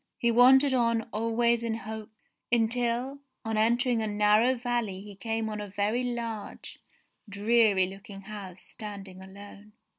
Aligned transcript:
He 0.17 0.31
wandered 0.31 0.73
on 0.73 1.03
always 1.13 1.61
in 1.61 1.75
hopes, 1.75 2.09
until 2.51 3.19
on 3.45 3.55
entering 3.55 4.01
a 4.01 4.07
narrow 4.07 4.55
valley 4.55 4.99
he 5.01 5.13
came 5.15 5.47
on 5.47 5.61
a 5.61 5.67
very 5.69 6.03
large, 6.03 6.79
dreary 7.29 7.85
looking 7.85 8.21
house 8.21 8.61
standing 8.63 9.21
alone. 9.21 9.73